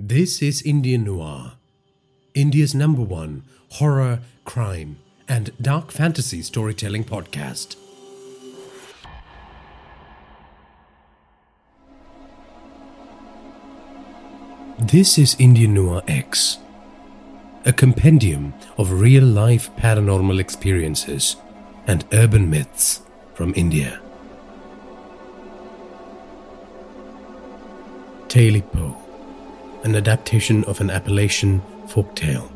This 0.00 0.42
is 0.42 0.62
Indian 0.62 1.02
Noir, 1.02 1.54
India's 2.32 2.72
number 2.72 3.02
one 3.02 3.42
horror, 3.68 4.20
crime, 4.44 4.98
and 5.26 5.50
dark 5.60 5.90
fantasy 5.90 6.40
storytelling 6.40 7.02
podcast. 7.02 7.74
This 14.78 15.18
is 15.18 15.34
Indian 15.40 15.74
Noir 15.74 16.04
X, 16.06 16.58
a 17.66 17.72
compendium 17.72 18.54
of 18.76 19.00
real 19.00 19.24
life 19.24 19.68
paranormal 19.78 20.38
experiences 20.38 21.34
and 21.88 22.04
urban 22.12 22.48
myths 22.48 23.02
from 23.34 23.52
India. 23.56 24.00
Tailypo, 28.28 29.07
an 29.84 29.94
adaptation 29.94 30.64
of 30.64 30.80
an 30.80 30.90
Appalachian 30.90 31.62
folk 31.86 32.14
tale. 32.14 32.50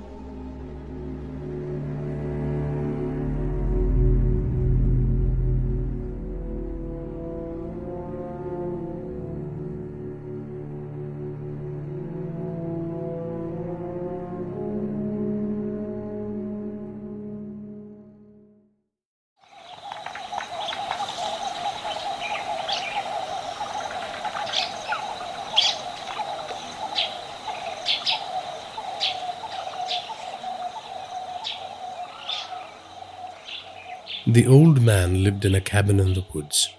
The 34.32 34.46
old 34.46 34.80
man 34.80 35.22
lived 35.22 35.44
in 35.44 35.54
a 35.54 35.60
cabin 35.60 36.00
in 36.00 36.14
the 36.14 36.24
woods, 36.32 36.70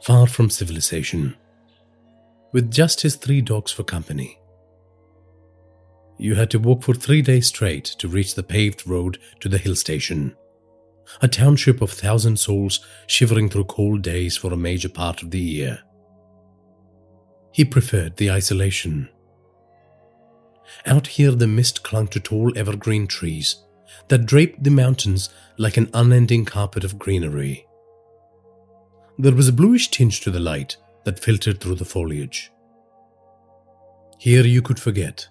far 0.00 0.28
from 0.28 0.48
civilization, 0.48 1.36
with 2.52 2.70
just 2.70 3.00
his 3.00 3.16
three 3.16 3.40
dogs 3.40 3.72
for 3.72 3.82
company. 3.82 4.38
You 6.18 6.36
had 6.36 6.52
to 6.52 6.60
walk 6.60 6.84
for 6.84 6.94
three 6.94 7.20
days 7.20 7.48
straight 7.48 7.84
to 7.98 8.06
reach 8.06 8.36
the 8.36 8.44
paved 8.44 8.86
road 8.86 9.18
to 9.40 9.48
the 9.48 9.58
hill 9.58 9.74
station, 9.74 10.36
a 11.20 11.26
township 11.26 11.82
of 11.82 11.90
thousand 11.90 12.38
souls 12.38 12.78
shivering 13.08 13.48
through 13.48 13.64
cold 13.64 14.02
days 14.02 14.36
for 14.36 14.52
a 14.52 14.56
major 14.56 14.88
part 14.88 15.20
of 15.24 15.32
the 15.32 15.40
year. 15.40 15.80
He 17.50 17.64
preferred 17.64 18.18
the 18.18 18.30
isolation. 18.30 19.08
Out 20.86 21.08
here, 21.08 21.32
the 21.32 21.48
mist 21.48 21.82
clung 21.82 22.06
to 22.08 22.20
tall 22.20 22.56
evergreen 22.56 23.08
trees 23.08 23.64
that 24.08 24.26
draped 24.26 24.62
the 24.62 24.70
mountains 24.70 25.30
like 25.56 25.76
an 25.76 25.90
unending 25.92 26.44
carpet 26.44 26.84
of 26.84 26.98
greenery. 26.98 27.66
There 29.18 29.34
was 29.34 29.48
a 29.48 29.52
bluish 29.52 29.90
tinge 29.90 30.20
to 30.20 30.30
the 30.30 30.40
light 30.40 30.76
that 31.04 31.18
filtered 31.18 31.60
through 31.60 31.74
the 31.74 31.84
foliage. 31.84 32.52
Here 34.18 34.44
you 34.44 34.62
could 34.62 34.78
forget. 34.78 35.28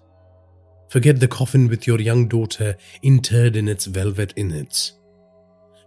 Forget 0.88 1.20
the 1.20 1.28
coffin 1.28 1.68
with 1.68 1.86
your 1.86 2.00
young 2.00 2.28
daughter 2.28 2.76
interred 3.02 3.56
in 3.56 3.68
its 3.68 3.86
velvet 3.86 4.32
innards. 4.36 4.92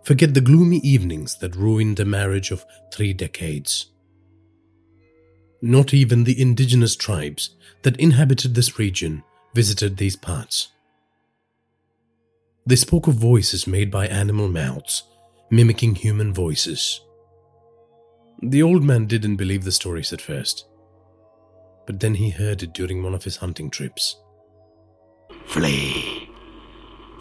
Forget 0.04 0.34
the 0.34 0.42
gloomy 0.42 0.78
evenings 0.78 1.38
that 1.40 1.56
ruined 1.56 2.00
a 2.00 2.06
marriage 2.06 2.52
of 2.52 2.66
three 2.92 3.14
decades. 3.14 3.88
Not 5.62 5.94
even 5.94 6.24
the 6.24 6.40
indigenous 6.42 6.96
tribes 6.96 7.56
that 7.84 8.00
inhabited 8.00 8.56
this 8.56 8.80
region 8.80 9.24
visited 9.54 9.98
these 9.98 10.16
parts. 10.16 10.70
They 12.66 12.76
spoke 12.76 13.08
of 13.08 13.16
voices 13.16 13.66
made 13.66 13.90
by 13.90 14.08
animal 14.08 14.48
mouths, 14.48 15.04
mimicking 15.50 15.96
human 15.96 16.34
voices. 16.34 17.02
The 18.44 18.62
old 18.62 18.84
man 18.84 19.08
didn't 19.08 19.38
believe 19.38 19.64
the 19.64 19.72
stories 19.72 20.14
at 20.14 20.22
first, 20.22 20.68
but 21.88 22.00
then 22.00 22.16
he 22.16 22.30
heard 22.30 22.62
it 22.64 22.74
during 22.74 23.04
one 23.04 23.14
of 23.14 23.24
his 23.24 23.38
hunting 23.38 23.70
trips. 23.70 24.16
Flee! 25.46 26.30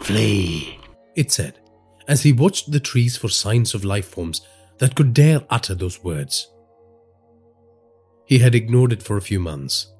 Flee! 0.01 0.79
It 1.15 1.31
said, 1.31 1.59
as 2.07 2.23
he 2.23 2.33
watched 2.33 2.71
the 2.71 2.79
trees 2.79 3.17
for 3.17 3.29
signs 3.29 3.73
of 3.73 3.83
life 3.83 4.09
forms 4.09 4.41
that 4.77 4.95
could 4.95 5.13
dare 5.13 5.41
utter 5.49 5.75
those 5.75 6.03
words. 6.03 6.51
He 8.25 8.39
had 8.39 8.55
ignored 8.55 8.93
it 8.93 9.03
for 9.03 9.17
a 9.17 9.21
few 9.21 9.39
months. 9.39 9.91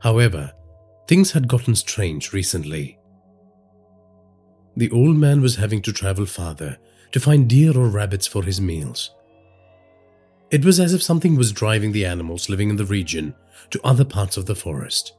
However, 0.00 0.52
things 1.06 1.32
had 1.32 1.48
gotten 1.48 1.74
strange 1.74 2.32
recently 2.32 2.97
the 4.78 4.90
old 4.92 5.16
man 5.16 5.40
was 5.40 5.56
having 5.56 5.82
to 5.82 5.92
travel 5.92 6.24
farther 6.24 6.78
to 7.10 7.18
find 7.18 7.48
deer 7.48 7.76
or 7.76 7.88
rabbits 7.88 8.28
for 8.28 8.44
his 8.44 8.60
meals. 8.60 9.10
It 10.52 10.64
was 10.64 10.78
as 10.78 10.94
if 10.94 11.02
something 11.02 11.34
was 11.34 11.50
driving 11.50 11.90
the 11.90 12.06
animals 12.06 12.48
living 12.48 12.70
in 12.70 12.76
the 12.76 12.84
region 12.84 13.34
to 13.70 13.80
other 13.82 14.04
parts 14.04 14.36
of 14.36 14.46
the 14.46 14.54
forest. 14.54 15.14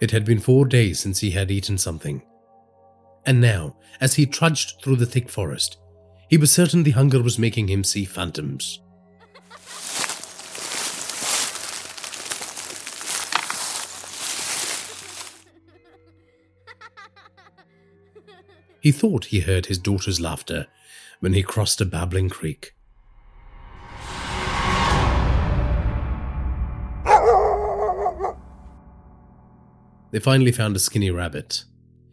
It 0.00 0.12
had 0.12 0.24
been 0.24 0.38
four 0.38 0.64
days 0.64 1.00
since 1.00 1.18
he 1.18 1.32
had 1.32 1.50
eaten 1.50 1.76
something. 1.76 2.22
And 3.26 3.40
now, 3.40 3.76
as 4.00 4.14
he 4.14 4.24
trudged 4.24 4.80
through 4.80 4.96
the 4.96 5.06
thick 5.06 5.28
forest, 5.28 5.78
he 6.28 6.36
was 6.36 6.52
certain 6.52 6.84
the 6.84 6.92
hunger 6.92 7.20
was 7.20 7.36
making 7.36 7.66
him 7.66 7.82
see 7.82 8.04
phantoms. 8.04 8.80
He 18.84 18.92
thought 18.92 19.24
he 19.24 19.40
heard 19.40 19.64
his 19.64 19.78
daughter's 19.78 20.20
laughter 20.20 20.66
when 21.20 21.32
he 21.32 21.42
crossed 21.42 21.80
a 21.80 21.86
babbling 21.86 22.28
creek. 22.28 22.74
They 30.10 30.20
finally 30.20 30.52
found 30.52 30.76
a 30.76 30.78
skinny 30.78 31.10
rabbit, 31.10 31.64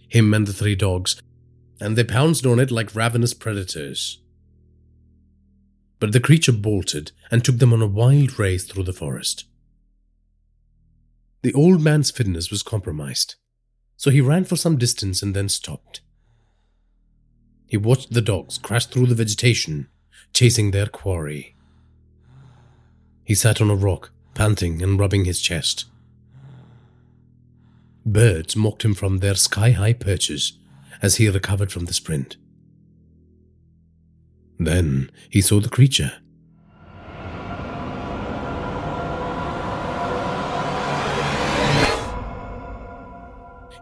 him 0.07 0.33
and 0.33 0.47
the 0.47 0.53
three 0.53 0.75
dogs, 0.75 1.21
and 1.81 1.97
they 1.97 2.05
pounced 2.05 2.45
on 2.45 2.57
it 2.57 2.71
like 2.71 2.95
ravenous 2.95 3.33
predators. 3.33 4.21
But 5.99 6.13
the 6.13 6.21
creature 6.21 6.53
bolted 6.53 7.11
and 7.29 7.43
took 7.43 7.57
them 7.57 7.73
on 7.73 7.81
a 7.81 7.85
wild 7.85 8.39
race 8.39 8.63
through 8.63 8.83
the 8.83 8.93
forest. 8.93 9.43
The 11.41 11.53
old 11.53 11.81
man's 11.81 12.11
fitness 12.11 12.49
was 12.49 12.63
compromised, 12.63 13.35
so 13.97 14.09
he 14.09 14.21
ran 14.21 14.45
for 14.45 14.55
some 14.55 14.77
distance 14.77 15.21
and 15.21 15.35
then 15.35 15.49
stopped. 15.49 16.00
He 17.71 17.77
watched 17.77 18.11
the 18.11 18.21
dogs 18.21 18.57
crash 18.57 18.87
through 18.87 19.05
the 19.05 19.15
vegetation, 19.15 19.87
chasing 20.33 20.71
their 20.71 20.87
quarry. 20.87 21.55
He 23.23 23.33
sat 23.33 23.61
on 23.61 23.69
a 23.69 23.77
rock, 23.77 24.11
panting 24.33 24.81
and 24.81 24.99
rubbing 24.99 25.23
his 25.23 25.39
chest. 25.39 25.85
Birds 28.05 28.57
mocked 28.57 28.83
him 28.83 28.93
from 28.93 29.19
their 29.19 29.35
sky 29.35 29.71
high 29.71 29.93
perches 29.93 30.59
as 31.01 31.15
he 31.15 31.29
recovered 31.29 31.71
from 31.71 31.85
the 31.85 31.93
sprint. 31.93 32.35
Then 34.59 35.09
he 35.29 35.39
saw 35.39 35.61
the 35.61 35.69
creature. 35.69 36.11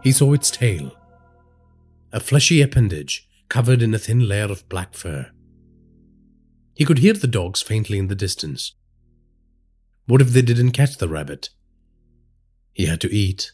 He 0.04 0.12
saw 0.12 0.32
its 0.32 0.52
tail, 0.52 0.92
a 2.12 2.20
fleshy 2.20 2.62
appendage 2.62 3.26
covered 3.50 3.82
in 3.82 3.92
a 3.92 3.98
thin 3.98 4.26
layer 4.26 4.44
of 4.44 4.66
black 4.68 4.94
fur. 4.94 5.30
He 6.74 6.86
could 6.86 6.98
hear 6.98 7.12
the 7.12 7.26
dogs 7.26 7.60
faintly 7.60 7.98
in 7.98 8.06
the 8.06 8.14
distance. 8.14 8.74
What 10.06 10.22
if 10.22 10.28
they 10.28 10.40
didn't 10.40 10.70
catch 10.70 10.96
the 10.96 11.08
rabbit? 11.08 11.50
He 12.72 12.86
had 12.86 13.00
to 13.02 13.12
eat. 13.12 13.52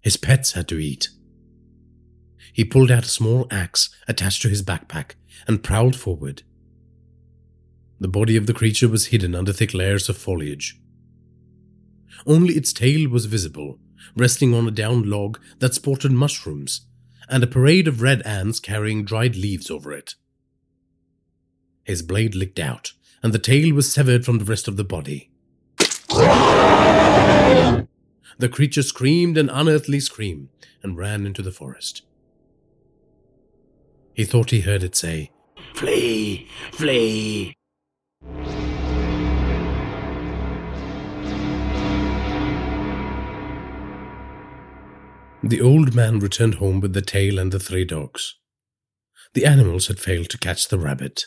His 0.00 0.18
pets 0.18 0.52
had 0.52 0.68
to 0.68 0.78
eat. 0.78 1.08
He 2.52 2.64
pulled 2.64 2.90
out 2.90 3.06
a 3.06 3.08
small 3.08 3.46
axe 3.50 3.88
attached 4.06 4.42
to 4.42 4.48
his 4.48 4.62
backpack 4.62 5.12
and 5.46 5.62
prowled 5.62 5.96
forward. 5.96 6.42
The 7.98 8.08
body 8.08 8.36
of 8.36 8.46
the 8.46 8.54
creature 8.54 8.88
was 8.88 9.06
hidden 9.06 9.34
under 9.34 9.52
thick 9.52 9.74
layers 9.74 10.08
of 10.08 10.18
foliage. 10.18 10.78
Only 12.26 12.54
its 12.54 12.72
tail 12.72 13.08
was 13.08 13.26
visible, 13.26 13.78
resting 14.14 14.54
on 14.54 14.68
a 14.68 14.72
downed 14.72 15.06
log 15.06 15.40
that 15.58 15.74
sported 15.74 16.12
mushrooms 16.12 16.87
and 17.28 17.42
a 17.42 17.46
parade 17.46 17.86
of 17.88 18.02
red 18.02 18.22
ants 18.22 18.60
carrying 18.60 19.04
dried 19.04 19.36
leaves 19.36 19.70
over 19.70 19.92
it. 19.92 20.14
His 21.84 22.02
blade 22.02 22.34
licked 22.34 22.58
out, 22.58 22.92
and 23.22 23.32
the 23.32 23.38
tail 23.38 23.74
was 23.74 23.92
severed 23.92 24.24
from 24.24 24.38
the 24.38 24.44
rest 24.44 24.68
of 24.68 24.76
the 24.76 24.84
body. 24.84 25.30
The 28.38 28.48
creature 28.48 28.82
screamed 28.82 29.36
an 29.36 29.48
unearthly 29.48 30.00
scream 30.00 30.50
and 30.82 30.96
ran 30.96 31.26
into 31.26 31.42
the 31.42 31.50
forest. 31.50 32.02
He 34.14 34.24
thought 34.24 34.50
he 34.50 34.60
heard 34.60 34.82
it 34.82 34.94
say, 34.94 35.30
Flee! 35.74 36.48
Flee! 36.72 37.54
The 45.48 45.62
old 45.62 45.94
man 45.94 46.18
returned 46.18 46.56
home 46.56 46.78
with 46.78 46.92
the 46.92 47.00
tail 47.00 47.38
and 47.38 47.50
the 47.50 47.58
three 47.58 47.86
dogs. 47.86 48.34
The 49.32 49.46
animals 49.46 49.86
had 49.86 49.98
failed 49.98 50.28
to 50.28 50.36
catch 50.36 50.68
the 50.68 50.78
rabbit. 50.78 51.24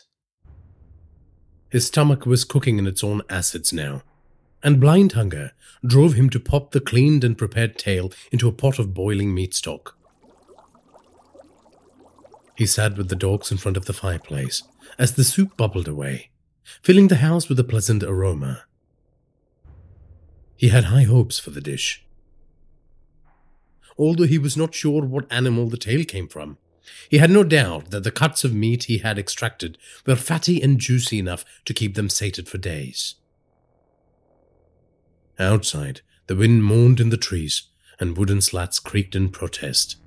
His 1.71 1.88
stomach 1.88 2.27
was 2.27 2.45
cooking 2.45 2.77
in 2.77 2.85
its 2.85 3.03
own 3.03 3.23
acids 3.31 3.73
now, 3.73 4.03
and 4.62 4.79
blind 4.79 5.13
hunger 5.13 5.53
drove 5.83 6.13
him 6.13 6.29
to 6.29 6.39
pop 6.39 6.69
the 6.69 6.79
cleaned 6.79 7.23
and 7.23 7.35
prepared 7.35 7.79
tail 7.79 8.13
into 8.31 8.47
a 8.47 8.51
pot 8.51 8.77
of 8.77 8.94
boiling 8.94 9.33
meat 9.33 9.56
stock. 9.56 9.97
He 12.56 12.68
sat 12.68 12.97
with 12.97 13.09
the 13.09 13.15
dogs 13.15 13.51
in 13.51 13.57
front 13.57 13.75
of 13.75 13.85
the 13.85 13.94
fireplace 13.94 14.62
as 15.00 15.15
the 15.15 15.23
soup 15.23 15.57
bubbled 15.57 15.88
away, 15.88 16.29
filling 16.83 17.07
the 17.07 17.15
house 17.15 17.50
with 17.50 17.59
a 17.59 17.63
pleasant 17.63 18.03
aroma. 18.03 18.65
He 20.56 20.68
had 20.68 20.83
high 20.85 21.06
hopes 21.06 21.39
for 21.39 21.50
the 21.50 21.62
dish. 21.62 22.06
Although 23.98 24.26
he 24.26 24.38
was 24.38 24.58
not 24.58 24.74
sure 24.74 25.04
what 25.04 25.32
animal 25.32 25.70
the 25.70 25.78
tail 25.78 26.04
came 26.04 26.28
from, 26.28 26.58
he 27.10 27.18
had 27.18 27.30
no 27.30 27.44
doubt 27.44 27.92
that 27.92 28.04
the 28.04 28.12
cuts 28.12 28.44
of 28.44 28.54
meat 28.54 28.86
he 28.86 29.00
had 29.00 29.20
extracted 29.20 29.78
were 30.06 30.16
fatty 30.16 30.62
and 30.62 30.80
juicy 30.80 31.20
enough 31.20 31.46
to 31.66 31.74
keep 31.74 31.96
them 31.96 32.10
sated 32.10 32.48
for 32.48 32.58
days. 32.58 33.16
Outside, 35.38 36.02
the 36.28 36.36
wind 36.36 36.64
moaned 36.64 37.00
in 37.00 37.10
the 37.10 37.18
trees, 37.18 37.64
and 38.00 38.18
wooden 38.18 38.42
slats 38.42 38.80
creaked 38.80 39.16
in 39.16 39.30
protest. 39.30 39.98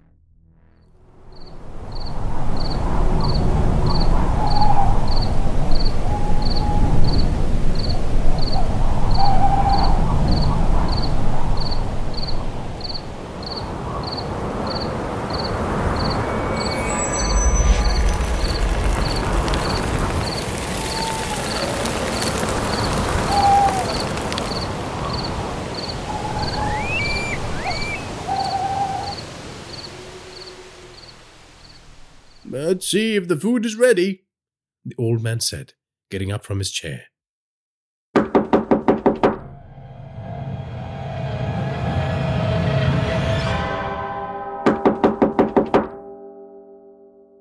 Let's 32.75 32.89
see 32.89 33.15
if 33.15 33.29
the 33.29 33.37
food 33.37 33.65
is 33.65 33.77
ready, 33.77 34.25
the 34.85 34.97
old 34.99 35.23
man 35.23 35.39
said, 35.39 35.75
getting 36.11 36.33
up 36.33 36.45
from 36.45 36.59
his 36.59 36.73
chair. 36.73 37.05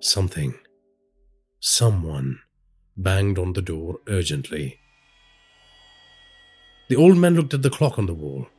Something, 0.02 0.54
someone, 1.60 2.38
banged 2.96 3.40
on 3.40 3.54
the 3.54 3.64
door 3.64 4.02
urgently. 4.08 4.78
The 6.90 6.96
old 6.96 7.18
man 7.18 7.34
looked 7.34 7.56
at 7.56 7.64
the 7.64 7.72
clock 7.72 7.98
on 7.98 8.06
the 8.06 8.14
wall. 8.14 8.50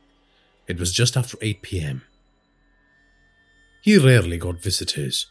It 0.67 0.77
was 0.77 0.91
just 0.91 1.15
after 1.15 1.37
8 1.41 1.61
p.m. 1.61 2.01
He 3.81 3.97
rarely 3.97 4.37
got 4.37 4.61
visitors 4.61 5.27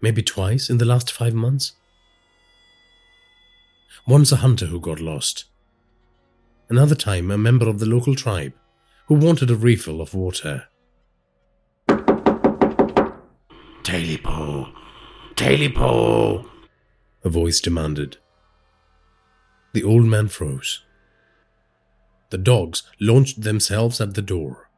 maybe 0.00 0.22
twice 0.22 0.70
in 0.70 0.78
the 0.78 0.84
last 0.84 1.12
five 1.12 1.34
months. 1.34 1.72
Once 4.06 4.32
a 4.32 4.36
hunter 4.36 4.66
who 4.66 4.80
got 4.80 5.00
lost. 5.00 5.44
Another 6.68 6.94
time, 6.94 7.30
a 7.30 7.38
member 7.38 7.68
of 7.68 7.80
the 7.80 7.86
local 7.86 8.14
tribe 8.14 8.52
who 9.06 9.14
wanted 9.14 9.50
a 9.50 9.56
refill 9.56 10.00
of 10.00 10.14
water. 10.14 10.64
Tailypo! 13.82 14.72
Tailypo! 15.34 16.48
A 17.24 17.28
voice 17.28 17.60
demanded. 17.60 18.18
The 19.72 19.82
old 19.82 20.04
man 20.04 20.28
froze. 20.28 20.84
The 22.30 22.38
dogs 22.38 22.84
launched 23.00 23.42
themselves 23.42 24.00
at 24.00 24.14
the 24.14 24.22
door. 24.22 24.69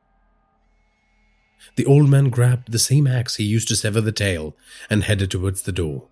The 1.77 1.87
old 1.87 2.09
man 2.09 2.29
grabbed 2.29 2.73
the 2.73 2.79
same 2.79 3.07
axe 3.07 3.37
he 3.37 3.45
used 3.45 3.69
to 3.69 3.77
sever 3.77 4.01
the 4.01 4.13
tail 4.13 4.57
and 4.91 5.05
headed 5.05 5.31
towards 5.31 5.63
the 5.63 5.73
door. 5.73 6.09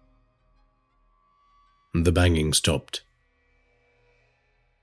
The 1.93 2.13
banging 2.13 2.53
stopped. 2.53 3.03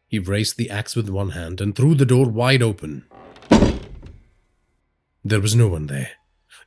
He 0.07 0.19
raised 0.19 0.57
the 0.57 0.69
axe 0.69 0.95
with 0.95 1.09
one 1.09 1.31
hand 1.31 1.59
and 1.61 1.75
threw 1.75 1.95
the 1.95 2.05
door 2.05 2.29
wide 2.29 2.61
open. 2.61 3.05
There 5.23 5.41
was 5.41 5.55
no 5.55 5.67
one 5.67 5.87
there, 5.87 6.11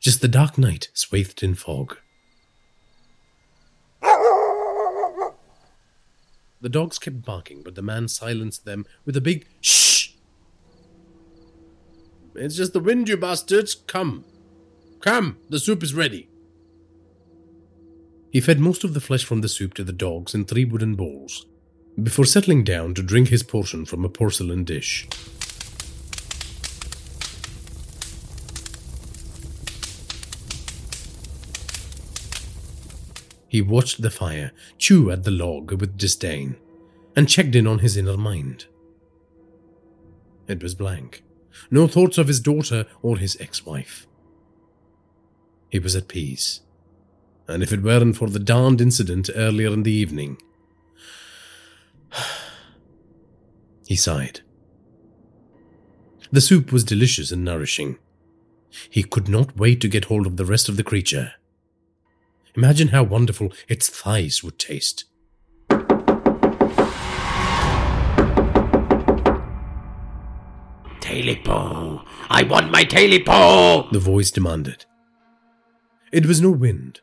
just 0.00 0.20
the 0.20 0.28
dark 0.28 0.58
night 0.58 0.90
swathed 0.92 1.42
in 1.42 1.54
fog. 1.54 1.96
The 6.62 6.68
dogs 6.68 6.98
kept 6.98 7.22
barking, 7.22 7.62
but 7.62 7.74
the 7.74 7.82
man 7.82 8.08
silenced 8.08 8.66
them 8.66 8.84
with 9.06 9.16
a 9.16 9.22
big 9.22 9.46
shh 9.62 9.89
it's 12.34 12.56
just 12.56 12.72
the 12.72 12.80
wind, 12.80 13.08
you 13.08 13.16
bastards. 13.16 13.74
Come. 13.74 14.24
Come, 15.00 15.38
the 15.48 15.58
soup 15.58 15.82
is 15.82 15.94
ready. 15.94 16.28
He 18.30 18.40
fed 18.40 18.60
most 18.60 18.84
of 18.84 18.94
the 18.94 19.00
flesh 19.00 19.24
from 19.24 19.40
the 19.40 19.48
soup 19.48 19.74
to 19.74 19.84
the 19.84 19.92
dogs 19.92 20.34
in 20.34 20.44
three 20.44 20.64
wooden 20.64 20.94
bowls, 20.94 21.46
before 22.00 22.24
settling 22.24 22.62
down 22.62 22.94
to 22.94 23.02
drink 23.02 23.28
his 23.28 23.42
portion 23.42 23.84
from 23.84 24.04
a 24.04 24.08
porcelain 24.08 24.64
dish. 24.64 25.08
He 33.48 33.60
watched 33.60 34.00
the 34.00 34.10
fire 34.10 34.52
chew 34.78 35.10
at 35.10 35.24
the 35.24 35.32
log 35.32 35.72
with 35.72 35.98
disdain 35.98 36.56
and 37.16 37.28
checked 37.28 37.56
in 37.56 37.66
on 37.66 37.80
his 37.80 37.96
inner 37.96 38.16
mind. 38.16 38.66
It 40.46 40.62
was 40.62 40.76
blank 40.76 41.24
no 41.70 41.86
thoughts 41.86 42.18
of 42.18 42.28
his 42.28 42.40
daughter 42.40 42.86
or 43.02 43.18
his 43.18 43.36
ex 43.40 43.64
wife. 43.64 44.06
He 45.68 45.78
was 45.78 45.94
at 45.94 46.08
peace, 46.08 46.60
and 47.46 47.62
if 47.62 47.72
it 47.72 47.82
weren't 47.82 48.16
for 48.16 48.28
the 48.28 48.38
darned 48.38 48.80
incident 48.80 49.30
earlier 49.34 49.72
in 49.72 49.82
the 49.82 49.92
evening. 49.92 50.40
he 53.86 53.96
sighed. 53.96 54.40
The 56.32 56.40
soup 56.40 56.72
was 56.72 56.84
delicious 56.84 57.32
and 57.32 57.44
nourishing. 57.44 57.98
He 58.88 59.02
could 59.02 59.28
not 59.28 59.56
wait 59.56 59.80
to 59.80 59.88
get 59.88 60.04
hold 60.04 60.26
of 60.26 60.36
the 60.36 60.44
rest 60.44 60.68
of 60.68 60.76
the 60.76 60.84
creature. 60.84 61.32
Imagine 62.54 62.88
how 62.88 63.02
wonderful 63.02 63.52
its 63.68 63.88
thighs 63.88 64.42
would 64.42 64.58
taste. 64.58 65.04
Tailypo! 71.10 72.04
I 72.30 72.44
want 72.44 72.70
my 72.70 72.84
Tailypo! 72.84 73.90
The 73.90 73.98
voice 73.98 74.30
demanded. 74.30 74.84
It 76.12 76.24
was 76.24 76.40
no 76.40 76.52
wind. 76.52 77.00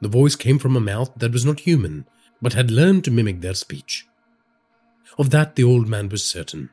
The 0.00 0.08
voice 0.08 0.34
came 0.34 0.58
from 0.58 0.76
a 0.76 0.80
mouth 0.80 1.12
that 1.16 1.30
was 1.30 1.46
not 1.46 1.60
human, 1.60 2.04
but 2.42 2.54
had 2.54 2.72
learned 2.72 3.04
to 3.04 3.12
mimic 3.12 3.42
their 3.42 3.54
speech. 3.54 4.08
Of 5.18 5.30
that 5.30 5.54
the 5.54 5.62
old 5.62 5.86
man 5.86 6.08
was 6.08 6.24
certain. 6.24 6.70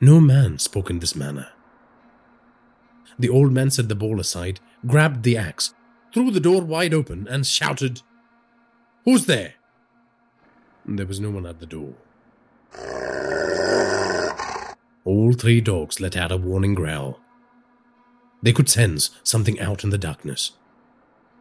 No 0.00 0.20
man 0.20 0.58
spoke 0.58 0.90
in 0.90 0.98
this 0.98 1.14
manner. 1.14 1.50
The 3.16 3.28
old 3.28 3.52
man 3.52 3.70
set 3.70 3.88
the 3.88 3.94
bowl 3.94 4.18
aside, 4.18 4.58
grabbed 4.84 5.22
the 5.22 5.36
axe, 5.36 5.72
threw 6.12 6.32
the 6.32 6.40
door 6.40 6.62
wide 6.62 6.92
open, 6.92 7.28
and 7.28 7.46
shouted, 7.46 8.02
Who's 9.04 9.26
there? 9.26 9.54
There 10.84 11.06
was 11.06 11.20
no 11.20 11.30
one 11.30 11.46
at 11.46 11.60
the 11.60 11.66
door. 11.66 11.94
All 15.04 15.32
three 15.32 15.60
dogs 15.60 16.00
let 16.00 16.16
out 16.16 16.32
a 16.32 16.36
warning 16.36 16.74
growl. 16.74 17.20
They 18.42 18.52
could 18.52 18.68
sense 18.68 19.10
something 19.22 19.58
out 19.60 19.84
in 19.84 19.90
the 19.90 19.98
darkness. 19.98 20.52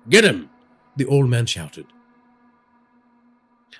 Get 0.10 0.24
him! 0.24 0.50
The 0.96 1.06
old 1.06 1.30
man 1.30 1.46
shouted. 1.46 1.86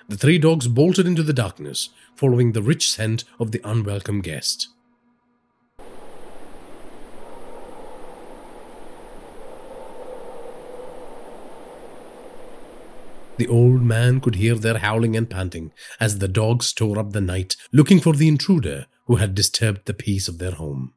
The 0.08 0.16
three 0.16 0.38
dogs 0.38 0.68
bolted 0.68 1.06
into 1.06 1.22
the 1.22 1.32
darkness, 1.32 1.90
following 2.14 2.52
the 2.52 2.62
rich 2.62 2.90
scent 2.90 3.24
of 3.38 3.52
the 3.52 3.60
unwelcome 3.64 4.20
guest. 4.20 4.68
The 13.36 13.48
old 13.48 13.82
man 13.82 14.20
could 14.20 14.34
hear 14.34 14.54
their 14.56 14.78
howling 14.78 15.16
and 15.16 15.28
panting 15.28 15.72
as 15.98 16.18
the 16.18 16.28
dogs 16.28 16.72
tore 16.72 16.98
up 16.98 17.12
the 17.12 17.20
night 17.20 17.56
looking 17.72 18.00
for 18.00 18.14
the 18.14 18.28
intruder 18.28 18.86
who 19.06 19.16
had 19.16 19.34
disturbed 19.34 19.86
the 19.86 19.94
peace 19.94 20.28
of 20.28 20.38
their 20.38 20.52
home. 20.52 20.92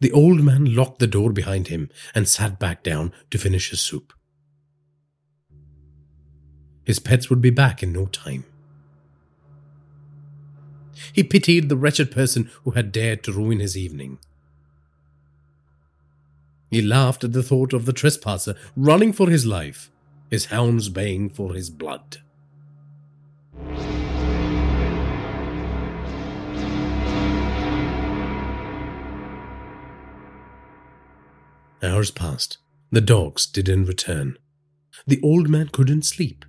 The 0.00 0.12
old 0.12 0.42
man 0.42 0.74
locked 0.74 1.00
the 1.00 1.06
door 1.06 1.32
behind 1.32 1.68
him 1.68 1.90
and 2.14 2.28
sat 2.28 2.58
back 2.58 2.82
down 2.82 3.12
to 3.30 3.38
finish 3.38 3.70
his 3.70 3.80
soup. 3.80 4.12
His 6.84 6.98
pets 6.98 7.28
would 7.28 7.42
be 7.42 7.50
back 7.50 7.82
in 7.82 7.92
no 7.92 8.06
time. 8.06 8.44
He 11.12 11.22
pitied 11.22 11.68
the 11.68 11.76
wretched 11.76 12.10
person 12.10 12.50
who 12.64 12.72
had 12.72 12.92
dared 12.92 13.22
to 13.24 13.32
ruin 13.32 13.60
his 13.60 13.76
evening. 13.76 14.18
He 16.70 16.82
laughed 16.82 17.24
at 17.24 17.32
the 17.32 17.42
thought 17.42 17.72
of 17.72 17.86
the 17.86 17.92
trespasser 17.92 18.54
running 18.76 19.12
for 19.12 19.30
his 19.30 19.46
life, 19.46 19.90
his 20.30 20.46
hounds 20.46 20.88
baying 20.88 21.30
for 21.30 21.54
his 21.54 21.70
blood. 21.70 22.18
Hours 31.82 32.10
passed. 32.10 32.58
The 32.90 33.00
dogs 33.00 33.46
didn't 33.46 33.84
return. 33.84 34.36
The 35.06 35.20
old 35.22 35.48
man 35.48 35.68
couldn't 35.68 36.02
sleep. 36.02 36.44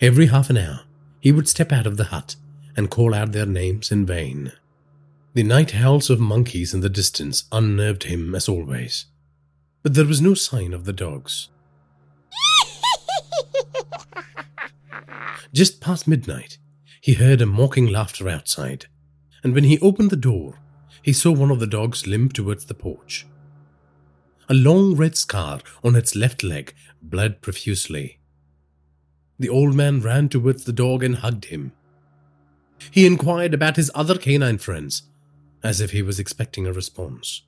Every 0.00 0.26
half 0.26 0.48
an 0.50 0.56
hour, 0.56 0.80
he 1.20 1.30
would 1.30 1.48
step 1.48 1.72
out 1.72 1.86
of 1.86 1.96
the 1.96 2.04
hut 2.04 2.36
and 2.76 2.90
call 2.90 3.14
out 3.14 3.32
their 3.32 3.46
names 3.46 3.92
in 3.92 4.06
vain. 4.06 4.52
The 5.34 5.42
night 5.42 5.72
howls 5.72 6.10
of 6.10 6.20
monkeys 6.20 6.72
in 6.72 6.78
the 6.78 6.88
distance 6.88 7.42
unnerved 7.50 8.04
him 8.04 8.36
as 8.36 8.48
always. 8.48 9.06
But 9.82 9.94
there 9.94 10.04
was 10.04 10.20
no 10.20 10.34
sign 10.34 10.72
of 10.72 10.84
the 10.84 10.92
dogs. 10.92 11.48
Just 15.52 15.80
past 15.80 16.06
midnight, 16.06 16.58
he 17.00 17.14
heard 17.14 17.40
a 17.40 17.46
mocking 17.46 17.88
laughter 17.88 18.28
outside, 18.28 18.86
and 19.42 19.54
when 19.54 19.64
he 19.64 19.80
opened 19.80 20.10
the 20.10 20.16
door, 20.16 20.60
he 21.02 21.12
saw 21.12 21.32
one 21.32 21.50
of 21.50 21.58
the 21.58 21.66
dogs 21.66 22.06
limp 22.06 22.32
towards 22.32 22.66
the 22.66 22.74
porch. 22.74 23.26
A 24.48 24.54
long 24.54 24.94
red 24.94 25.16
scar 25.16 25.58
on 25.82 25.96
its 25.96 26.14
left 26.14 26.44
leg 26.44 26.74
bled 27.02 27.42
profusely. 27.42 28.20
The 29.40 29.48
old 29.48 29.74
man 29.74 29.98
ran 30.00 30.28
towards 30.28 30.62
the 30.62 30.72
dog 30.72 31.02
and 31.02 31.16
hugged 31.16 31.46
him. 31.46 31.72
He 32.92 33.04
inquired 33.04 33.52
about 33.52 33.74
his 33.74 33.90
other 33.96 34.16
canine 34.16 34.58
friends, 34.58 35.02
as 35.64 35.80
if 35.80 35.90
he 35.92 36.02
was 36.02 36.20
expecting 36.20 36.66
a 36.66 36.72
response. 36.72 37.42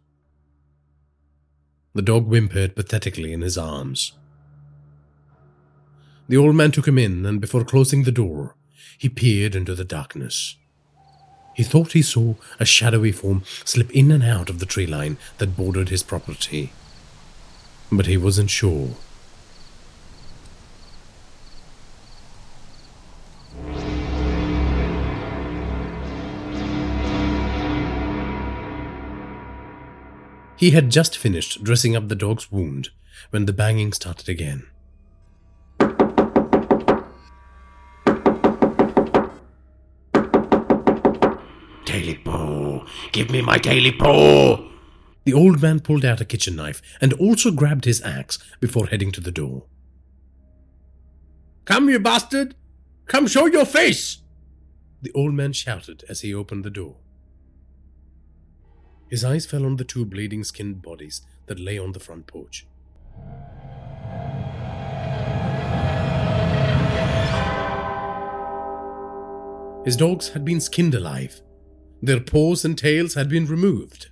The 1.94 2.02
dog 2.02 2.26
whimpered 2.26 2.74
pathetically 2.74 3.32
in 3.32 3.42
his 3.42 3.58
arms. 3.58 4.12
The 6.28 6.38
old 6.38 6.56
man 6.56 6.72
took 6.72 6.88
him 6.88 6.98
in, 6.98 7.24
and 7.26 7.40
before 7.40 7.62
closing 7.62 8.02
the 8.02 8.10
door, 8.10 8.56
he 8.98 9.08
peered 9.08 9.54
into 9.54 9.74
the 9.74 9.84
darkness. 9.84 10.56
He 11.54 11.62
thought 11.62 11.92
he 11.92 12.02
saw 12.02 12.34
a 12.58 12.64
shadowy 12.64 13.12
form 13.12 13.42
slip 13.64 13.90
in 13.92 14.10
and 14.10 14.24
out 14.24 14.50
of 14.50 14.58
the 14.58 14.66
tree 14.66 14.86
line 14.86 15.18
that 15.38 15.56
bordered 15.56 15.90
his 15.90 16.02
property, 16.02 16.72
but 17.92 18.06
he 18.06 18.16
wasn't 18.16 18.50
sure. 18.50 18.90
He 30.56 30.70
had 30.70 30.90
just 30.90 31.18
finished 31.18 31.62
dressing 31.62 31.94
up 31.94 32.08
the 32.08 32.14
dog's 32.14 32.50
wound 32.50 32.88
when 33.30 33.44
the 33.44 33.52
banging 33.52 33.92
started 33.92 34.28
again. 34.28 34.66
Daily 41.84 42.14
paw! 42.24 42.86
Give 43.12 43.30
me 43.30 43.42
my 43.42 43.58
Tailypo! 43.58 44.72
The 45.24 45.34
old 45.34 45.60
man 45.60 45.80
pulled 45.80 46.04
out 46.06 46.22
a 46.22 46.24
kitchen 46.24 46.56
knife 46.56 46.80
and 47.02 47.12
also 47.14 47.50
grabbed 47.50 47.84
his 47.84 48.00
axe 48.02 48.38
before 48.60 48.86
heading 48.86 49.12
to 49.12 49.20
the 49.20 49.32
door. 49.32 49.66
Come, 51.66 51.90
you 51.90 51.98
bastard! 51.98 52.54
Come 53.06 53.26
show 53.26 53.46
your 53.46 53.66
face! 53.66 54.22
The 55.02 55.12
old 55.12 55.34
man 55.34 55.52
shouted 55.52 56.04
as 56.08 56.22
he 56.22 56.32
opened 56.32 56.64
the 56.64 56.70
door. 56.70 56.96
His 59.08 59.24
eyes 59.24 59.46
fell 59.46 59.64
on 59.64 59.76
the 59.76 59.84
two 59.84 60.04
bleeding 60.04 60.42
skinned 60.42 60.82
bodies 60.82 61.22
that 61.46 61.60
lay 61.60 61.78
on 61.78 61.92
the 61.92 62.00
front 62.00 62.26
porch. 62.26 62.66
His 69.84 69.96
dogs 69.96 70.30
had 70.30 70.44
been 70.44 70.60
skinned 70.60 70.94
alive. 70.94 71.40
Their 72.02 72.18
paws 72.18 72.64
and 72.64 72.76
tails 72.76 73.14
had 73.14 73.28
been 73.28 73.46
removed. 73.46 74.10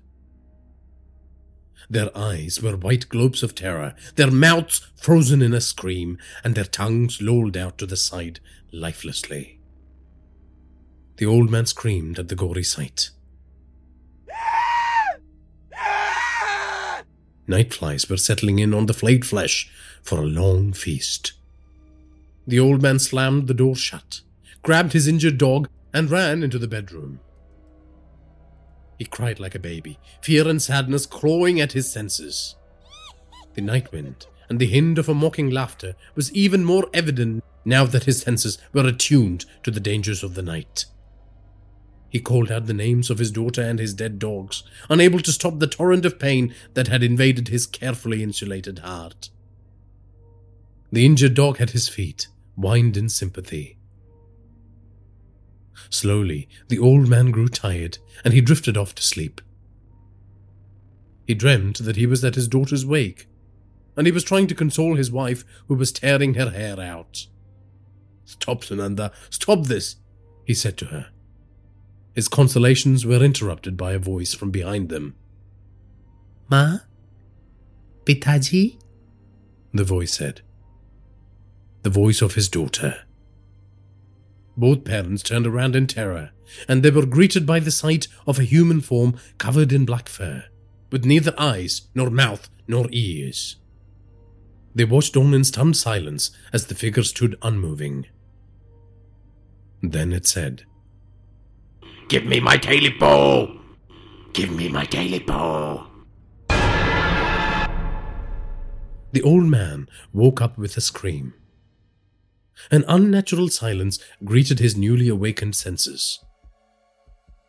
Their 1.90 2.16
eyes 2.16 2.62
were 2.62 2.76
white 2.76 3.08
globes 3.08 3.42
of 3.42 3.54
terror, 3.54 3.94
their 4.14 4.30
mouths 4.30 4.86
frozen 4.96 5.42
in 5.42 5.52
a 5.52 5.60
scream, 5.60 6.16
and 6.44 6.54
their 6.54 6.64
tongues 6.64 7.20
lolled 7.20 7.56
out 7.56 7.76
to 7.78 7.86
the 7.86 7.96
side 7.96 8.38
lifelessly. 8.72 9.58
The 11.16 11.26
old 11.26 11.50
man 11.50 11.66
screamed 11.66 12.18
at 12.18 12.28
the 12.28 12.36
gory 12.36 12.62
sight. 12.62 13.10
Night 17.46 17.74
flies 17.74 18.08
were 18.08 18.16
settling 18.16 18.58
in 18.58 18.72
on 18.72 18.86
the 18.86 18.94
flayed 18.94 19.26
flesh 19.26 19.70
for 20.02 20.18
a 20.18 20.26
long 20.26 20.72
feast. 20.72 21.32
The 22.46 22.60
old 22.60 22.82
man 22.82 22.98
slammed 22.98 23.48
the 23.48 23.54
door 23.54 23.76
shut, 23.76 24.20
grabbed 24.62 24.92
his 24.92 25.08
injured 25.08 25.38
dog, 25.38 25.68
and 25.92 26.10
ran 26.10 26.42
into 26.42 26.58
the 26.58 26.68
bedroom. 26.68 27.20
He 28.98 29.04
cried 29.04 29.40
like 29.40 29.54
a 29.54 29.58
baby, 29.58 29.98
fear 30.22 30.48
and 30.48 30.62
sadness 30.62 31.06
clawing 31.06 31.60
at 31.60 31.72
his 31.72 31.90
senses. 31.90 32.54
The 33.54 33.60
night 33.60 33.92
wind 33.92 34.26
and 34.48 34.58
the 34.58 34.66
hint 34.66 34.98
of 34.98 35.08
a 35.08 35.14
mocking 35.14 35.50
laughter 35.50 35.94
was 36.14 36.32
even 36.32 36.64
more 36.64 36.88
evident 36.92 37.42
now 37.64 37.84
that 37.86 38.04
his 38.04 38.20
senses 38.20 38.58
were 38.72 38.86
attuned 38.86 39.46
to 39.62 39.70
the 39.70 39.80
dangers 39.80 40.22
of 40.22 40.34
the 40.34 40.42
night. 40.42 40.86
He 42.14 42.20
called 42.20 42.52
out 42.52 42.66
the 42.66 42.74
names 42.74 43.10
of 43.10 43.18
his 43.18 43.32
daughter 43.32 43.60
and 43.60 43.80
his 43.80 43.92
dead 43.92 44.20
dogs, 44.20 44.62
unable 44.88 45.18
to 45.18 45.32
stop 45.32 45.58
the 45.58 45.66
torrent 45.66 46.04
of 46.04 46.20
pain 46.20 46.54
that 46.74 46.86
had 46.86 47.02
invaded 47.02 47.48
his 47.48 47.66
carefully 47.66 48.22
insulated 48.22 48.78
heart. 48.78 49.30
The 50.92 51.04
injured 51.04 51.34
dog 51.34 51.60
at 51.60 51.70
his 51.70 51.88
feet 51.88 52.28
whined 52.54 52.96
in 52.96 53.08
sympathy. 53.08 53.78
Slowly, 55.90 56.48
the 56.68 56.78
old 56.78 57.08
man 57.08 57.32
grew 57.32 57.48
tired 57.48 57.98
and 58.24 58.32
he 58.32 58.40
drifted 58.40 58.76
off 58.76 58.94
to 58.94 59.02
sleep. 59.02 59.40
He 61.26 61.34
dreamt 61.34 61.78
that 61.84 61.96
he 61.96 62.06
was 62.06 62.22
at 62.22 62.36
his 62.36 62.46
daughter's 62.46 62.86
wake, 62.86 63.26
and 63.96 64.06
he 64.06 64.12
was 64.12 64.22
trying 64.22 64.46
to 64.46 64.54
console 64.54 64.94
his 64.94 65.10
wife 65.10 65.44
who 65.66 65.74
was 65.74 65.90
tearing 65.90 66.34
her 66.34 66.50
hair 66.50 66.78
out. 66.78 67.26
Stop, 68.24 68.62
Sunanda, 68.62 69.12
stop 69.30 69.64
this, 69.64 69.96
he 70.44 70.54
said 70.54 70.76
to 70.76 70.84
her. 70.84 71.08
His 72.14 72.28
consolations 72.28 73.04
were 73.04 73.22
interrupted 73.22 73.76
by 73.76 73.92
a 73.92 73.98
voice 73.98 74.34
from 74.34 74.50
behind 74.50 74.88
them. 74.88 75.16
Ma? 76.48 76.78
Pitaji? 78.04 78.78
The 79.72 79.84
voice 79.84 80.12
said. 80.12 80.42
The 81.82 81.90
voice 81.90 82.22
of 82.22 82.34
his 82.34 82.48
daughter. 82.48 83.02
Both 84.56 84.84
parents 84.84 85.22
turned 85.24 85.46
around 85.46 85.74
in 85.74 85.88
terror, 85.88 86.30
and 86.68 86.82
they 86.82 86.90
were 86.90 87.06
greeted 87.06 87.44
by 87.44 87.58
the 87.58 87.72
sight 87.72 88.06
of 88.26 88.38
a 88.38 88.44
human 88.44 88.80
form 88.80 89.16
covered 89.38 89.72
in 89.72 89.84
black 89.84 90.08
fur, 90.08 90.44
with 90.92 91.04
neither 91.04 91.34
eyes, 91.36 91.88
nor 91.94 92.10
mouth, 92.10 92.48
nor 92.68 92.86
ears. 92.92 93.56
They 94.74 94.84
watched 94.84 95.16
on 95.16 95.34
in 95.34 95.42
stunned 95.42 95.76
silence 95.76 96.30
as 96.52 96.66
the 96.66 96.74
figure 96.74 97.02
stood 97.02 97.36
unmoving. 97.42 98.06
Then 99.82 100.12
it 100.12 100.26
said, 100.26 100.64
Give 102.08 102.24
me 102.24 102.40
my 102.40 102.56
Tailypo! 102.58 103.60
Give 104.32 104.50
me 104.50 104.68
my 104.68 104.84
Tailypo! 104.84 105.86
The 109.12 109.22
old 109.22 109.44
man 109.44 109.88
woke 110.12 110.42
up 110.42 110.58
with 110.58 110.76
a 110.76 110.80
scream. 110.80 111.34
An 112.70 112.84
unnatural 112.88 113.48
silence 113.48 113.98
greeted 114.24 114.58
his 114.58 114.76
newly 114.76 115.08
awakened 115.08 115.56
senses. 115.56 116.18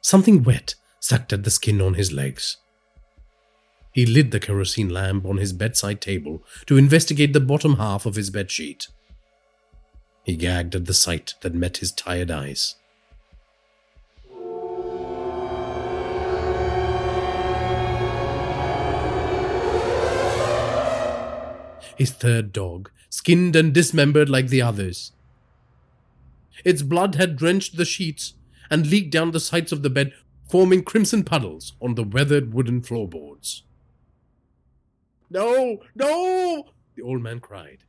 Something 0.02 0.44
wet 0.44 0.76
sucked 1.00 1.34
at 1.34 1.44
the 1.44 1.50
skin 1.50 1.82
on 1.82 1.96
his 1.96 2.12
legs. 2.12 2.58
He 3.92 4.06
lit 4.06 4.32
the 4.32 4.40
kerosene 4.40 4.90
lamp 4.90 5.26
on 5.26 5.38
his 5.38 5.54
bedside 5.54 6.02
table 6.02 6.44
to 6.66 6.78
investigate 6.78 7.34
the 7.34 7.40
bottom 7.40 7.78
half 7.78 8.06
of 8.06 8.16
his 8.16 8.30
bedsheet. 8.30 8.88
He 10.24 10.36
gagged 10.36 10.76
at 10.76 10.86
the 10.86 10.94
sight 10.94 11.36
that 11.42 11.54
met 11.54 11.78
his 11.78 11.92
tired 11.92 12.32
eyes. 12.32 12.76
His 21.96 22.12
third 22.12 22.52
dog, 22.52 22.92
skinned 23.10 23.56
and 23.56 23.74
dismembered 23.74 24.30
like 24.30 24.48
the 24.48 24.62
others. 24.62 25.14
Its 26.64 26.82
blood 26.82 27.16
had 27.16 27.36
drenched 27.36 27.78
the 27.78 27.86
sheets 27.86 28.34
and 28.70 28.88
leaked 28.88 29.12
down 29.12 29.32
the 29.32 29.40
sides 29.40 29.72
of 29.72 29.82
the 29.84 29.90
bed, 29.90 30.14
forming 30.50 30.84
crimson 30.84 31.24
puddles 31.24 31.74
on 31.82 31.96
the 31.96 32.04
weathered 32.04 32.54
wooden 32.54 32.82
floorboards. 32.82 33.64
No, 35.30 35.80
no! 35.96 36.68
the 36.96 37.02
old 37.02 37.22
man 37.22 37.40
cried. 37.40 37.80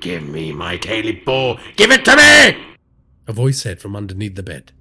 Give 0.00 0.22
me 0.22 0.52
my 0.52 0.76
Tailypo! 0.76 1.58
Give 1.76 1.90
it 1.90 2.04
to 2.04 2.16
me! 2.16 2.76
A 3.26 3.32
voice 3.32 3.60
said 3.60 3.80
from 3.80 3.96
underneath 3.96 4.36
the 4.36 4.42
bed. 4.42 4.72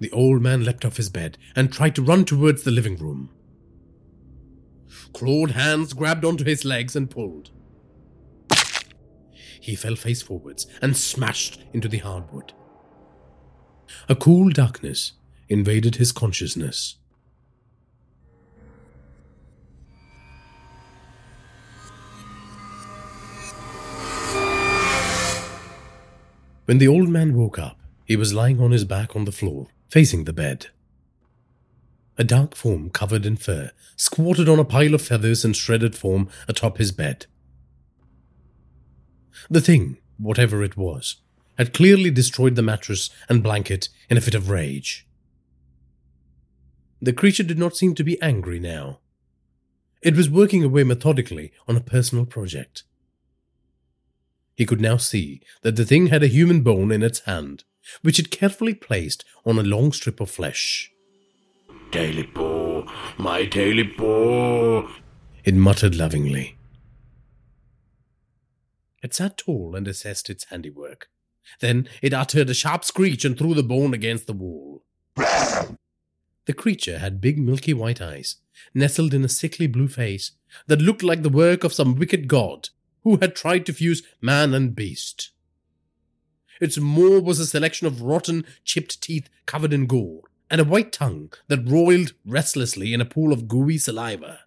The 0.00 0.10
old 0.10 0.42
man 0.42 0.64
leapt 0.64 0.84
off 0.84 0.96
his 0.96 1.08
bed 1.08 1.38
and 1.54 1.72
tried 1.72 1.94
to 1.94 2.02
run 2.02 2.24
towards 2.24 2.64
the 2.64 2.70
living 2.70 2.96
room. 2.96 3.30
Clawed 5.12 5.52
hands 5.52 5.92
grabbed 5.92 6.24
onto 6.24 6.44
his 6.44 6.64
legs 6.64 6.96
and 6.96 7.10
pulled. 7.10 7.50
He 9.60 9.74
fell 9.74 9.96
face 9.96 10.20
forwards 10.20 10.66
and 10.82 10.96
smashed 10.96 11.60
into 11.72 11.88
the 11.88 11.98
hardwood. 11.98 12.52
A 14.08 14.14
cool 14.14 14.50
darkness 14.50 15.12
invaded 15.48 15.96
his 15.96 16.12
consciousness. 16.12 16.96
When 26.66 26.78
the 26.78 26.88
old 26.88 27.08
man 27.10 27.34
woke 27.34 27.58
up, 27.58 27.78
he 28.04 28.16
was 28.16 28.32
lying 28.32 28.60
on 28.60 28.70
his 28.70 28.84
back 28.84 29.14
on 29.14 29.24
the 29.26 29.32
floor, 29.32 29.68
facing 29.88 30.24
the 30.24 30.32
bed. 30.32 30.68
A 32.16 32.24
dark 32.24 32.54
form 32.54 32.90
covered 32.90 33.26
in 33.26 33.36
fur 33.36 33.72
squatted 33.96 34.48
on 34.48 34.58
a 34.58 34.64
pile 34.64 34.94
of 34.94 35.02
feathers 35.02 35.44
and 35.44 35.56
shredded 35.56 35.96
form 35.96 36.28
atop 36.46 36.78
his 36.78 36.92
bed. 36.92 37.26
The 39.50 39.60
thing, 39.60 39.98
whatever 40.16 40.62
it 40.62 40.76
was, 40.76 41.16
had 41.58 41.74
clearly 41.74 42.10
destroyed 42.10 42.54
the 42.54 42.62
mattress 42.62 43.10
and 43.28 43.42
blanket 43.42 43.88
in 44.08 44.16
a 44.16 44.20
fit 44.20 44.34
of 44.34 44.48
rage. 44.48 45.06
The 47.00 47.12
creature 47.12 47.42
did 47.42 47.58
not 47.58 47.76
seem 47.76 47.94
to 47.96 48.04
be 48.04 48.20
angry 48.22 48.58
now. 48.58 49.00
It 50.00 50.16
was 50.16 50.30
working 50.30 50.62
away 50.62 50.84
methodically 50.84 51.52
on 51.66 51.76
a 51.76 51.80
personal 51.80 52.26
project. 52.26 52.84
He 54.54 54.66
could 54.66 54.80
now 54.80 54.98
see 54.98 55.40
that 55.62 55.76
the 55.76 55.84
thing 55.84 56.06
had 56.08 56.22
a 56.22 56.28
human 56.28 56.62
bone 56.62 56.92
in 56.92 57.02
its 57.02 57.20
hand, 57.20 57.64
which 58.02 58.18
it 58.18 58.30
carefully 58.30 58.74
placed 58.74 59.24
on 59.44 59.58
a 59.58 59.62
long 59.62 59.92
strip 59.92 60.20
of 60.20 60.30
flesh. 60.30 60.92
Tailypo, 61.94 62.90
my 63.18 63.46
Tailypo. 63.46 64.90
It 65.44 65.54
muttered 65.54 65.94
lovingly. 65.94 66.56
It 69.00 69.14
sat 69.14 69.38
tall 69.38 69.76
and 69.76 69.86
assessed 69.86 70.28
its 70.28 70.46
handiwork. 70.46 71.08
Then 71.60 71.88
it 72.02 72.12
uttered 72.12 72.50
a 72.50 72.54
sharp 72.54 72.84
screech 72.84 73.24
and 73.24 73.38
threw 73.38 73.54
the 73.54 73.62
bone 73.62 73.94
against 73.94 74.26
the 74.26 74.32
wall. 74.32 74.82
the 75.14 76.52
creature 76.52 76.98
had 76.98 77.20
big 77.20 77.38
milky 77.38 77.72
white 77.72 78.02
eyes, 78.02 78.38
nestled 78.74 79.14
in 79.14 79.24
a 79.24 79.28
sickly 79.28 79.68
blue 79.68 79.86
face 79.86 80.32
that 80.66 80.82
looked 80.82 81.04
like 81.04 81.22
the 81.22 81.28
work 81.28 81.62
of 81.62 81.72
some 81.72 81.94
wicked 81.94 82.26
god 82.26 82.70
who 83.04 83.18
had 83.18 83.36
tried 83.36 83.64
to 83.66 83.72
fuse 83.72 84.02
man 84.20 84.52
and 84.52 84.74
beast. 84.74 85.30
Its 86.60 86.76
maw 86.76 87.20
was 87.20 87.38
a 87.38 87.46
selection 87.46 87.86
of 87.86 88.02
rotten, 88.02 88.44
chipped 88.64 89.00
teeth 89.00 89.28
covered 89.46 89.72
in 89.72 89.86
gore, 89.86 90.22
and 90.50 90.60
a 90.60 90.64
white 90.64 90.92
tongue 90.92 91.32
that 91.48 91.68
roiled 91.68 92.12
restlessly 92.24 92.92
in 92.92 93.00
a 93.00 93.04
pool 93.04 93.32
of 93.32 93.48
gooey 93.48 93.78
saliva. 93.78 94.40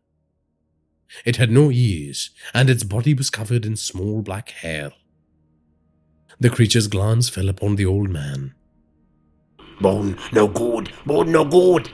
It 1.25 1.37
had 1.37 1.51
no 1.51 1.71
ears, 1.71 2.31
and 2.53 2.69
its 2.69 2.83
body 2.83 3.13
was 3.13 3.29
covered 3.29 3.65
in 3.65 3.75
small 3.75 4.21
black 4.21 4.49
hair. 4.49 4.91
The 6.39 6.49
creature's 6.49 6.87
glance 6.87 7.29
fell 7.29 7.49
upon 7.49 7.75
the 7.75 7.85
old 7.85 8.09
man. 8.09 8.53
Bone 9.79 10.17
no 10.31 10.47
good, 10.47 10.91
bone 11.05 11.31
no 11.31 11.45
good. 11.45 11.89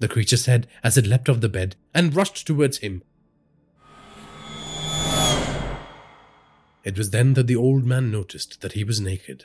The 0.00 0.08
creature 0.08 0.36
said 0.36 0.68
as 0.82 0.96
it 0.96 1.06
leapt 1.06 1.28
off 1.28 1.40
the 1.40 1.48
bed 1.48 1.76
and 1.94 2.14
rushed 2.14 2.46
towards 2.46 2.78
him, 2.78 3.02
It 6.84 6.96
was 6.96 7.10
then 7.10 7.34
that 7.34 7.46
the 7.46 7.56
old 7.56 7.84
man 7.84 8.10
noticed 8.10 8.62
that 8.62 8.72
he 8.72 8.82
was 8.82 8.98
naked, 8.98 9.44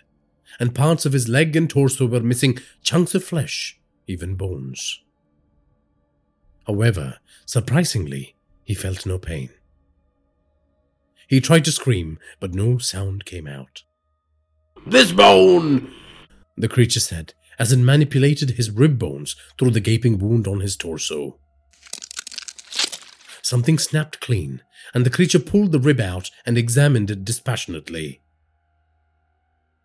and 0.59 0.75
parts 0.75 1.05
of 1.05 1.13
his 1.13 1.27
leg 1.27 1.55
and 1.55 1.69
torso 1.69 2.05
were 2.05 2.19
missing 2.19 2.57
chunks 2.81 3.15
of 3.15 3.23
flesh, 3.23 3.79
even 4.07 4.35
bones. 4.35 4.99
However, 6.67 7.17
surprisingly, 7.45 8.35
he 8.63 8.73
felt 8.73 9.05
no 9.05 9.17
pain. 9.17 9.49
He 11.27 11.41
tried 11.41 11.65
to 11.65 11.71
scream, 11.71 12.19
but 12.39 12.53
no 12.53 12.77
sound 12.77 13.25
came 13.25 13.47
out. 13.47 13.83
This 14.85 15.11
bone! 15.11 15.91
The 16.57 16.67
creature 16.67 16.99
said 16.99 17.33
as 17.59 17.71
it 17.71 17.77
manipulated 17.77 18.51
his 18.51 18.71
rib 18.71 18.97
bones 18.97 19.35
through 19.57 19.71
the 19.71 19.79
gaping 19.79 20.17
wound 20.17 20.47
on 20.47 20.59
his 20.59 20.75
torso. 20.75 21.37
Something 23.41 23.77
snapped 23.77 24.19
clean, 24.19 24.61
and 24.93 25.05
the 25.05 25.09
creature 25.09 25.39
pulled 25.39 25.71
the 25.71 25.79
rib 25.79 25.99
out 25.99 26.31
and 26.45 26.57
examined 26.57 27.11
it 27.11 27.25
dispassionately. 27.25 28.21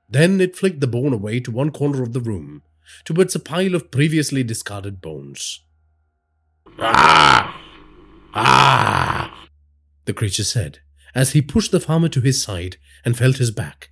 Then 0.09 0.40
it 0.40 0.57
flicked 0.57 0.81
the 0.81 0.87
bone 0.87 1.12
away 1.12 1.40
to 1.40 1.51
one 1.51 1.71
corner 1.71 2.03
of 2.03 2.12
the 2.12 2.21
room, 2.21 2.62
towards 3.05 3.35
a 3.35 3.40
pile 3.40 3.75
of 3.75 3.90
previously 3.90 4.42
discarded 4.42 5.01
bones. 5.01 5.61
Ah! 6.79 7.61
Ah! 8.35 9.49
The 10.07 10.14
creature 10.14 10.44
said, 10.44 10.79
as 11.14 11.33
he 11.33 11.42
pushed 11.42 11.73
the 11.73 11.81
farmer 11.81 12.09
to 12.09 12.21
his 12.21 12.42
side 12.42 12.77
and 13.05 13.16
felt 13.16 13.37
his 13.37 13.51
back. 13.51 13.90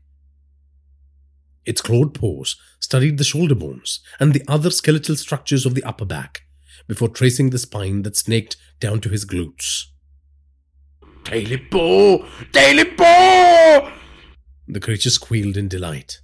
Its 1.66 1.82
clawed 1.82 2.14
paws 2.14 2.56
studied 2.80 3.18
the 3.18 3.24
shoulder 3.24 3.54
bones 3.54 4.00
and 4.20 4.32
the 4.32 4.44
other 4.46 4.70
skeletal 4.70 5.16
structures 5.16 5.66
of 5.66 5.74
the 5.74 5.84
upper 5.84 6.04
back 6.04 6.46
before 6.86 7.08
tracing 7.08 7.50
the 7.50 7.58
spine 7.58 8.02
that 8.02 8.16
snaked 8.16 8.56
down 8.78 9.00
to 9.00 9.08
his 9.08 9.26
glutes. 9.26 9.86
Tailypo! 11.24 12.24
Daily 12.52 12.84
Paw! 12.84 13.92
The 14.76 14.80
creature 14.80 15.08
squealed 15.08 15.56
in 15.56 15.68
delight. 15.68 16.20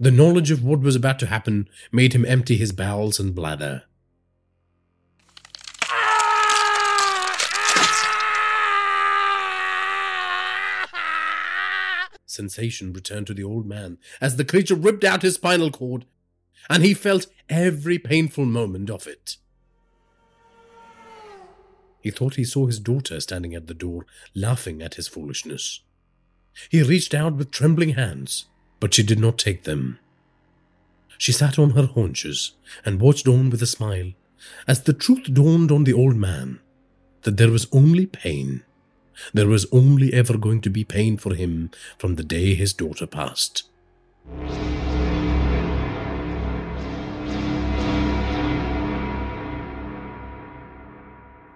The 0.00 0.10
knowledge 0.10 0.50
of 0.50 0.64
what 0.64 0.80
was 0.80 0.96
about 0.96 1.20
to 1.20 1.26
happen 1.26 1.68
made 1.92 2.12
him 2.12 2.24
empty 2.24 2.56
his 2.56 2.72
bowels 2.72 3.20
and 3.20 3.32
bladder. 3.32 3.84
Sensation 12.26 12.92
returned 12.92 13.28
to 13.28 13.34
the 13.34 13.44
old 13.44 13.66
man 13.66 13.98
as 14.20 14.34
the 14.34 14.44
creature 14.44 14.74
ripped 14.74 15.04
out 15.04 15.22
his 15.22 15.36
spinal 15.36 15.70
cord 15.70 16.06
and 16.68 16.82
he 16.84 16.92
felt 16.92 17.28
every 17.48 18.00
painful 18.00 18.46
moment 18.46 18.90
of 18.90 19.06
it. 19.06 19.36
He 22.00 22.10
thought 22.10 22.36
he 22.36 22.44
saw 22.44 22.66
his 22.66 22.80
daughter 22.80 23.20
standing 23.20 23.54
at 23.54 23.66
the 23.66 23.74
door, 23.74 24.06
laughing 24.34 24.82
at 24.82 24.94
his 24.94 25.08
foolishness. 25.08 25.80
He 26.70 26.82
reached 26.82 27.14
out 27.14 27.34
with 27.34 27.50
trembling 27.50 27.90
hands, 27.90 28.46
but 28.80 28.94
she 28.94 29.02
did 29.02 29.18
not 29.18 29.38
take 29.38 29.64
them. 29.64 29.98
She 31.18 31.32
sat 31.32 31.58
on 31.58 31.70
her 31.70 31.86
haunches 31.86 32.52
and 32.84 33.00
watched 33.00 33.28
on 33.28 33.50
with 33.50 33.62
a 33.62 33.66
smile 33.66 34.12
as 34.66 34.82
the 34.82 34.94
truth 34.94 35.32
dawned 35.32 35.70
on 35.70 35.84
the 35.84 35.92
old 35.92 36.16
man 36.16 36.60
that 37.22 37.36
there 37.36 37.50
was 37.50 37.68
only 37.72 38.06
pain. 38.06 38.62
There 39.34 39.48
was 39.48 39.66
only 39.70 40.14
ever 40.14 40.38
going 40.38 40.62
to 40.62 40.70
be 40.70 40.84
pain 40.84 41.18
for 41.18 41.34
him 41.34 41.70
from 41.98 42.14
the 42.16 42.24
day 42.24 42.54
his 42.54 42.72
daughter 42.72 43.06
passed. 43.06 43.64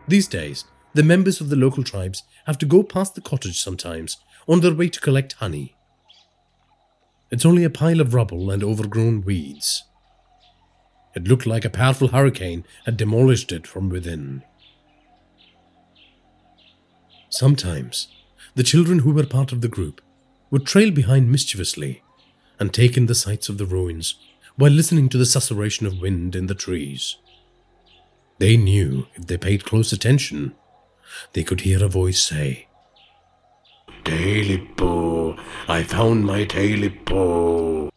These 0.06 0.28
days, 0.28 0.64
the 0.92 1.02
members 1.02 1.40
of 1.40 1.48
the 1.48 1.56
local 1.56 1.82
tribes 1.82 2.22
have 2.46 2.58
to 2.58 2.66
go 2.66 2.82
past 2.82 3.14
the 3.14 3.20
cottage 3.20 3.60
sometimes 3.60 4.18
on 4.46 4.60
their 4.60 4.74
way 4.74 4.88
to 4.88 5.00
collect 5.00 5.34
honey. 5.34 5.74
It's 7.30 7.46
only 7.46 7.64
a 7.64 7.70
pile 7.70 8.00
of 8.00 8.14
rubble 8.14 8.50
and 8.50 8.62
overgrown 8.62 9.22
weeds. 9.22 9.84
It 11.14 11.24
looked 11.24 11.46
like 11.46 11.64
a 11.64 11.70
powerful 11.70 12.08
hurricane 12.08 12.64
had 12.84 12.96
demolished 12.96 13.50
it 13.50 13.66
from 13.66 13.88
within. 13.88 14.42
Sometimes, 17.30 18.08
the 18.54 18.62
children 18.62 19.00
who 19.00 19.12
were 19.12 19.26
part 19.26 19.52
of 19.52 19.60
the 19.60 19.68
group 19.68 20.00
would 20.50 20.66
trail 20.66 20.90
behind 20.90 21.30
mischievously 21.30 22.02
and 22.60 22.72
take 22.72 22.96
in 22.96 23.06
the 23.06 23.14
sights 23.14 23.48
of 23.48 23.58
the 23.58 23.66
ruins 23.66 24.14
while 24.56 24.70
listening 24.70 25.08
to 25.08 25.18
the 25.18 25.24
susurration 25.24 25.86
of 25.86 26.00
wind 26.00 26.36
in 26.36 26.46
the 26.46 26.54
trees. 26.54 27.16
They 28.38 28.56
knew 28.56 29.06
if 29.14 29.26
they 29.26 29.38
paid 29.38 29.64
close 29.64 29.92
attention, 29.92 30.54
they 31.32 31.44
could 31.44 31.60
hear 31.60 31.84
a 31.84 31.88
voice 31.88 32.20
say, 32.22 32.68
Daily 34.02 34.58
Paw, 34.76 35.36
I 35.68 35.82
found 35.82 36.26
my 36.26 36.44
Tailypo. 36.44 37.90